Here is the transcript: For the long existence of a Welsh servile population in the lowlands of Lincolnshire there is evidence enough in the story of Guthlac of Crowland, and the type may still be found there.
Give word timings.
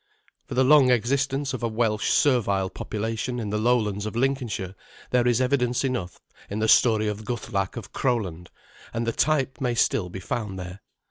For 0.47 0.55
the 0.55 0.63
long 0.63 0.89
existence 0.89 1.53
of 1.53 1.61
a 1.61 1.67
Welsh 1.67 2.09
servile 2.09 2.71
population 2.71 3.39
in 3.39 3.51
the 3.51 3.59
lowlands 3.59 4.07
of 4.07 4.15
Lincolnshire 4.15 4.73
there 5.11 5.27
is 5.27 5.39
evidence 5.39 5.83
enough 5.83 6.19
in 6.49 6.57
the 6.57 6.67
story 6.67 7.07
of 7.07 7.23
Guthlac 7.23 7.77
of 7.77 7.93
Crowland, 7.93 8.49
and 8.95 9.05
the 9.05 9.11
type 9.11 9.61
may 9.61 9.75
still 9.75 10.09
be 10.09 10.19
found 10.19 10.57
there. 10.57 10.79